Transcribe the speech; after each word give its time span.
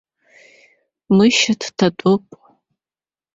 Мышьа 1.15 1.53
дҭатәоуп. 1.61 2.25